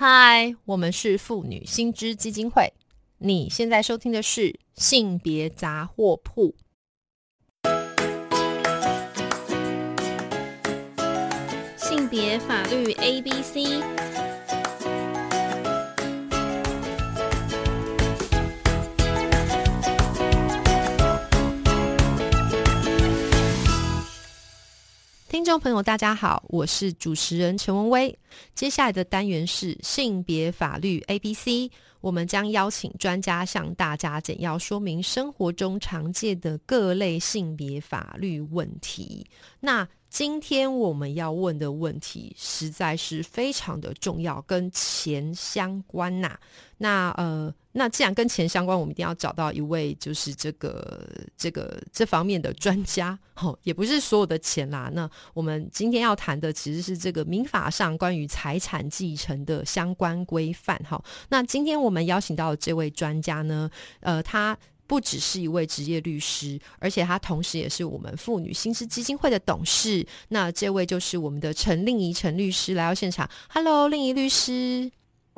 [0.00, 2.72] 嗨，我们是妇女新知基金会。
[3.18, 6.54] 你现在收听的是性别杂货铺。
[11.76, 13.82] 性别法律 A B C。
[25.38, 28.18] 听众朋友，大家好，我是主持人陈文威。
[28.56, 31.70] 接下来的单元是性别法律 A B C，
[32.08, 39.26] 我们将邀请专家向大家简要说明生活中常见的各类性别法律问题。
[39.60, 46.38] 那今天我们要问的问题实在是非常的重要，跟钱相关呐。
[46.78, 51.06] 那呃，那既然跟钱相关，我们一定要找到一位就是这个
[51.36, 53.18] 这个这方面的专家。
[53.34, 54.90] 好，也不是所有的钱啦。
[54.94, 60.76] 那我们今天要谈的其实是这个民法上关于财产继承的相关规范。
[60.88, 64.56] 哈，那今天我们邀请到这位专家呢，呃，他。
[64.88, 70.02] 不只是一位职业律师，而且他同时也是我们妇女新知基金会的董事。
[70.28, 73.28] 那这位就是我们的陈令仪陈律师来到现场。
[73.50, 74.90] Hello，令仪律师。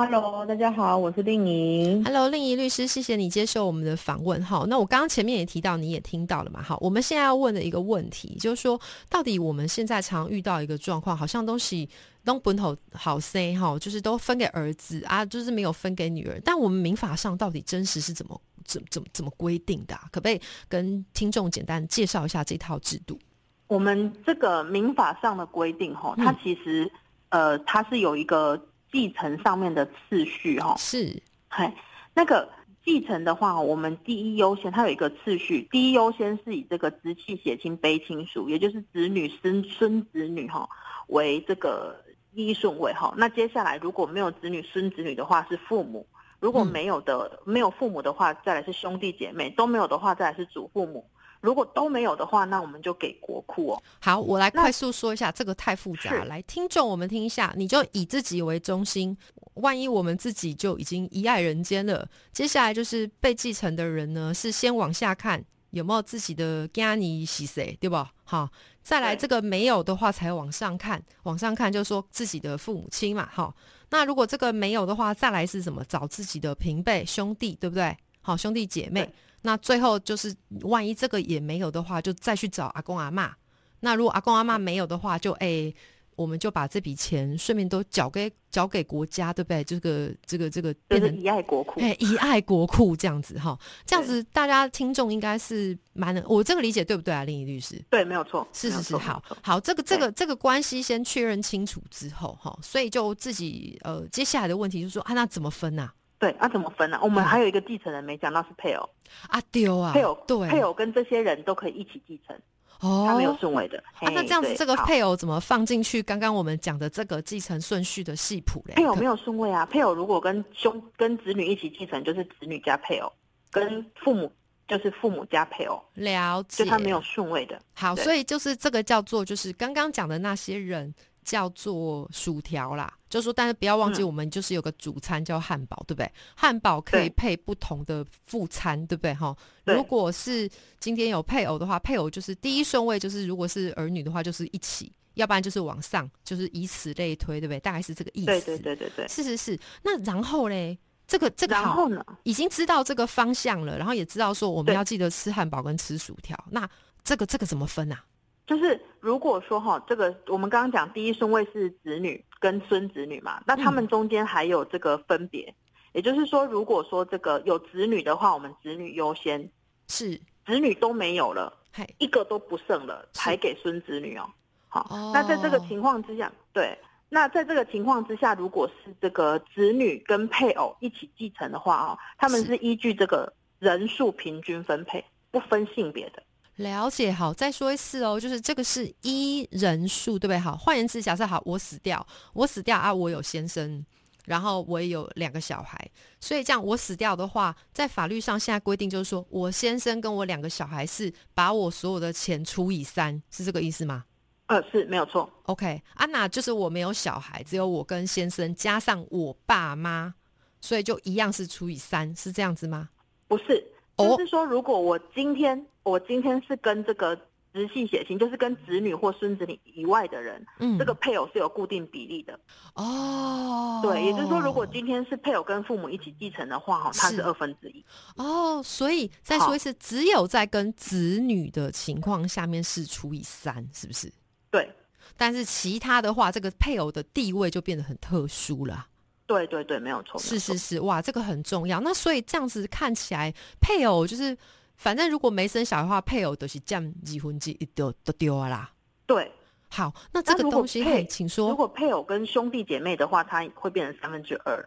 [0.00, 2.00] Hello，大家好，我是令仪。
[2.04, 4.40] Hello，令仪律师，谢谢你接受我们的访问。
[4.44, 6.62] 哈，那我刚刚前面也提到，你也听到了嘛？
[6.62, 11.88] 好，我们现在要问的一个问题就是说，到底我们现在常遇到一个状况，好像东西
[12.24, 16.40] 东本头好 say 哈，就是都分给儿子啊，就是没有分给女儿。
[16.44, 18.40] 但我们民法上到底真实是怎么？
[18.64, 19.98] 怎怎么怎么规定的？
[20.12, 23.18] 可不可以跟听众简单介绍一下这套制度？
[23.66, 26.88] 我们这个民法上的规定，哈，它其实
[27.30, 28.56] 呃，它是有一个
[28.90, 31.74] 继承上面的次序，哈，是，嗨，
[32.14, 32.48] 那个
[32.84, 40.68] 继承的话，我们第一优先，它有一个次序，第一优先是以这个直系血亲卑亲属，也就是子女、孙孙子女，哈，
[41.08, 42.02] 为这个
[42.34, 43.12] 第一顺位，哈。
[43.16, 46.06] 那接下来如果没有子女、孙子女的话，是父母。
[46.40, 51.04] 如果没有的，没有父母的话，再来是兄弟姐妹；都没有的话，再来是祖父母。
[51.40, 53.82] 如果都没有的话，那我们就给国库哦。
[54.00, 56.24] 好，我来快速说一下，这个太复杂。
[56.24, 59.16] 来，听众，我们听一下，你就以自己为中心。
[59.54, 68.12] 万一我们自己就已经遗爱人间了，接下来就是被继承的人呢，是先往下看有没有自己的家尼是谁，对吧？
[68.24, 68.48] 好，
[68.82, 73.54] 再来这个没有的话，才往上看，往上看就说自己的父母亲嘛，好。
[73.90, 75.82] 那如果这个没有的话，再来是什么？
[75.88, 77.96] 找自己的平辈兄弟，对不对？
[78.20, 79.10] 好，兄弟姐妹。
[79.42, 83.34] 那最后就是，万一这个也没有的话，就再去找阿公阿妈。
[83.80, 85.72] 那如果阿公阿妈没有的话，就哎。
[86.18, 89.62] 我们就把这笔钱顺便都缴给缴给国家，对不对？
[89.62, 93.56] 这个这个这个变成遗爱国库，哎，遗爱国库这样子哈，
[93.86, 97.22] 这样子大家听众应该是蛮能，我这个理解对不对啊？
[97.22, 105.88] 林怡律师，对，没有错，是是是，好好，这个这个这个关系先确认清楚之后哈，所以就自己呃，接下来的问题就是说啊，那怎么分呢？
[106.18, 106.98] 对，那怎么分呢？
[107.02, 108.88] 我们还有一个继承人没讲到是配偶
[109.28, 112.36] 啊，丢啊，配偶对，配偶跟这些人都可以一起继承。
[112.80, 113.82] 哦，他没有顺位的。
[114.00, 116.02] 那这样子，这个配偶怎么放进去？
[116.02, 118.74] 刚刚我们讲的这个继承顺序的系谱嘞？
[118.74, 119.66] 配偶没有顺位啊。
[119.66, 123.08] 配偶如果跟兄、跟子女一起继承，就是子女加配偶；
[123.50, 124.30] 跟父母
[124.68, 125.82] 就是父母加配偶。
[125.94, 127.60] 了解，就他没有顺位的。
[127.74, 130.92] 好，所以就是这个叫做，就是刚刚讲的那些人。
[131.28, 136.10] 叫做薯条啦，就说，但是不要忘记，我们就是有个主餐叫汉堡，对不对？
[136.34, 139.12] 汉堡可以配不同的副餐，对不对？
[139.12, 140.48] 哈，如果是
[140.80, 147.60] 今天有配偶的话，配偶就是第一顺位，就是如果是儿女的话，就是一起，要不然就是往上，就是以此类推，对不对？
[147.60, 148.26] 大概是这个意思。
[148.26, 149.60] 对对对对对，是是是。
[149.82, 156.42] 那然后嘞，这个这个然后呢，已经知道这个方向了，然后也知道说我们要记得吃汉堡跟吃薯条。
[156.50, 156.66] 那
[157.04, 158.02] 这个这个怎么分啊？
[158.48, 165.54] 就是如果说哈，这个我们刚刚讲第一顺位是子女跟孙子女嘛，那他们中间还有这个分别，
[165.92, 169.42] 也就是说，如果说这个有子女的话，我们子女优先；
[169.88, 171.52] 是子女都没有了，
[171.98, 174.26] 一个都不剩了，才给孙子女哦。
[174.68, 176.78] 好，那在这个情况之下，对，
[177.10, 186.22] 那在这个情况之下，如果是这个子女跟配偶一起继承的话哦，他们是依据这个人数平均分配，不分性别的。
[186.58, 190.38] 了解好，再说一次哦，就是这个是一人数，对不对？
[190.38, 193.84] 好，换言之，假设好，我死掉，我死掉啊，我有先生，
[194.24, 195.78] 然后我也有两个小孩，
[196.20, 204.04] 所以这样我死掉的话，在法律上现在规定就是说我先生跟我两个小孩是把我所有的钱除以三，是这个意思吗？
[204.46, 205.30] 呃，是没有错。
[205.44, 210.12] OK，安娜就是我没有小孩，只有我跟先生加上我爸妈，
[210.60, 212.88] 所以就一样是除以三，是这样子吗？
[213.28, 213.64] 不是。
[213.98, 217.16] 就是说，如果我今天我今天是跟这个
[217.52, 222.38] 直系血亲，就是跟子女或孙子女以外的人，嗯这个配偶是有固定比例的。
[222.74, 227.84] 哦，对，也就是说，如果今天是配偶跟父母一起继承的话，哈，它是是二分之一。
[228.16, 234.12] 哦，所以再说一次，只有在跟子女的情况下面是除以三，是不是？
[234.50, 234.70] 对，
[235.16, 238.86] 但是其他的话，这个配偶的地位就变得很特殊了。
[239.28, 240.18] 对对对，没有错。
[240.18, 241.78] 是是是，哇，这个很重要。
[241.80, 244.36] 那所以这样子看起来，配偶就是，
[244.76, 248.72] 反正如果没生小孩的话，配偶都是这样离婚金一丢都丢了啦。
[249.06, 249.30] 对。
[249.70, 251.54] 好，那这个东西，请如。
[251.54, 254.66] 果配偶跟兄弟姐妹的话，它会变成三分之二。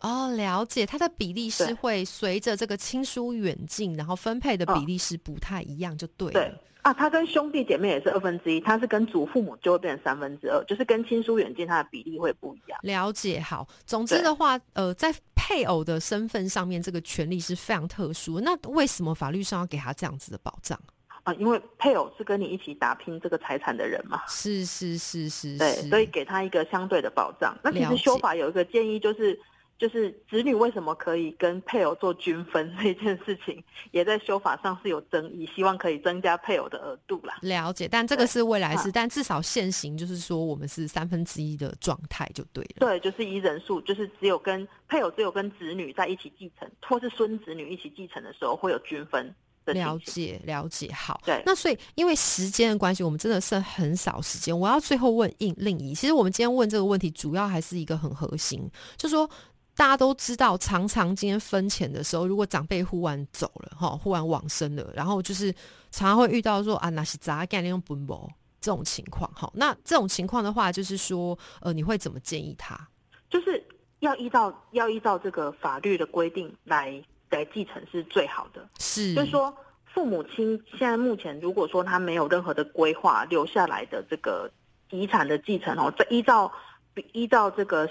[0.00, 6.32] 哦，了解，它的比例是会随着这个亲疏远近，然后分配的比例是不太一样，就对了。
[6.32, 12.78] 对啊，他跟兄弟姐妹也是二分之一，他是跟祖父母就会变成三分之二，就是跟亲疏远近，它的比例会不一样。
[12.82, 13.66] 了解，好。
[13.84, 18.38] 总之的话，呃，在配偶的身份上面，这个权利是非常特殊。
[18.38, 20.78] 那为什么法律上要给他这样子的保障？
[21.24, 27.58] 啊，因为配偶是跟你一起打拼这个财产的人嘛，是是是是对，是，所以给他一个相对的保障。
[27.64, 29.36] 那其实修法有一个建议，就是
[29.78, 37.36] 就是子女为什么可以跟配偶做均分这件事情，也在修法上是有争议，希望可以增加配偶的额度啦。
[37.42, 42.76] 了解，但这个是未来式，啊但至少现行就是说，我们是三分之一的状态就对了。
[42.80, 49.34] 对，就是以人数，就是只有跟配偶只有跟子女在一起继承，或是孙子女一起继承的时候，会有均分
[49.66, 49.98] 的了。
[49.98, 51.20] 解，了解，好。
[51.26, 54.58] 对那所以因为时间的关系，我们真的剩很少时间。
[54.58, 59.28] 我要最后问应令仪，其实我们今天问这个问题，主要还是一个很核心，就说
[59.76, 65.52] 大家都知道，常常今天分钱的时候，如果长辈忽然走了，哈，忽然往生了，然后就是
[65.90, 68.28] 常常会遇到说啊，那是咋干用本薄
[68.58, 69.50] 这种情况，哈。
[69.54, 72.88] 那这种情况的话，就是说，呃，你会怎么建议他？
[73.28, 73.62] 就是
[74.00, 78.66] 要依照要依照这个法律的规定来来继承是最好的。
[78.78, 84.50] 是，就是说，父母亲现在目前如果说他没有任何的规划留下来的这个
[84.90, 86.50] 遗产的继承哦，在依照
[87.12, 87.86] 依照这个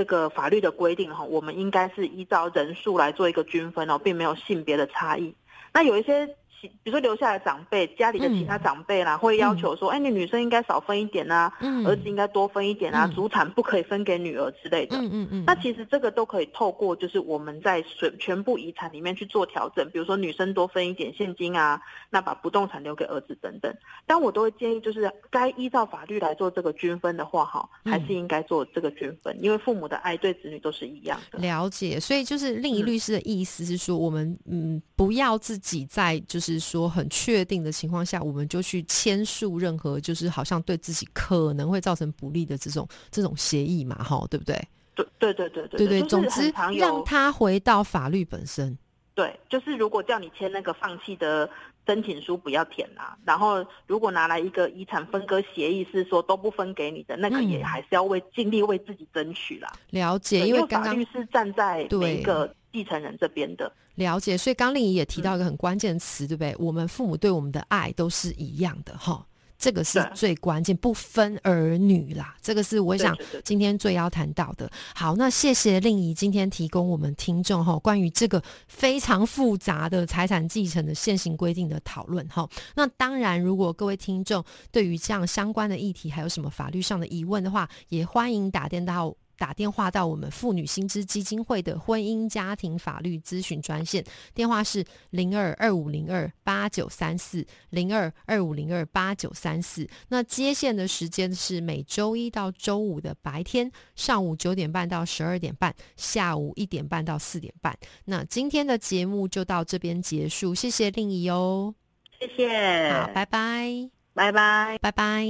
[0.00, 5.34] 这个法律的规定哈，我们应该是依照人数来做一个均分哦，并没有性别的差异。
[5.74, 6.26] 那有一些
[6.60, 11.86] 其比如说留下来的长辈，家里的其他长辈啦，会要求说，哎，你女生应该少分一点啊，嗯。
[11.86, 13.14] 儿子应该多分一点啊，嗯。
[13.14, 14.96] 祖产不可以分给女儿之类的。
[14.96, 21.80] 嗯嗯嗯，那其实这个都可以透过就是我们在全全部遗产里面去做调整，比如说女生多分一点现金啊，
[22.10, 23.74] 那把不动产留给儿子等等。
[24.06, 27.92] 但我都会建议，就是该依照法律来做这个均分的话，哈，嗯。
[27.92, 31.38] 还是应该做这个均分，因为父母的爱对子女都是一样的。
[31.38, 32.86] 了解，所以就是另一嗯。
[32.86, 44.56] 律师的意思是说，我们嗯不要自己在就是说很确定的情况下，我们就去签署任何就是好像对自己可能会造成不利的这种这种协议嘛，哈，对不对？
[44.94, 48.76] 对对对对对对，就是总之让他回到法律本身。
[49.14, 51.48] 对，就是如果叫你签那个放弃的
[51.86, 53.16] 申请书，不要填啦。
[53.24, 59.70] 然后如果拿来一个遗产分割协议，是说都不分给你的，那个嗯也还是要为尽力为自己争取啦。
[59.90, 63.72] 了解，因为刚刚法律是站在对每一个继承人这边的。
[63.96, 66.54] 了解，所以刚令仪也提到一嗯个很关键词，对不对？
[66.58, 69.26] 我们父母对我们的爱都是一样的，哈。
[69.58, 73.14] 这个是最关键，不分儿女啦，这个是我想
[73.44, 74.70] 今天最要谈到的。
[74.94, 82.48] 好，那谢谢令仪今天提供我们听众哈关于这个非常复杂的财产继承的现行规定的讨论哈。
[82.74, 84.42] 那当然，如果各位听众
[84.72, 89.14] 对于这样相关的议题还有什么法律上的疑问的话，也欢迎打电到。
[89.40, 94.04] 打电话到我们妇女薪资基金会的婚姻家庭法律咨询专线，
[94.34, 99.88] 电话是零二二五零二八九三四零二二五零二八九三四。
[100.08, 107.74] 那接线的时间是每周一到周五的白天上午九点半到十二点半，下午一点半到四点半。
[108.04, 111.74] 那今天的节目就到这边结束，谢谢令仪哦。
[112.18, 114.76] 谢谢，好，拜拜，拜拜。
[114.82, 115.24] 拜拜。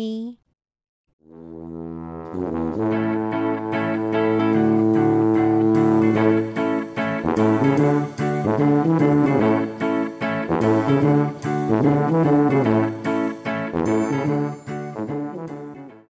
[11.91, 12.50] Mm-hmm.